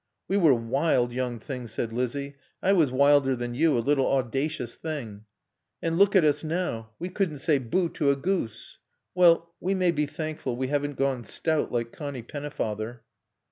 [0.27, 2.35] "We were wild young things," said Lizzie.
[2.63, 3.77] "I was wilder than you....
[3.77, 5.25] A little audacious thing."
[5.79, 8.79] "And look at us now we couldn't say 'Bo' to a goose....
[9.13, 13.01] Well, we may be thankful we haven't gone stout like Connie Pennefather."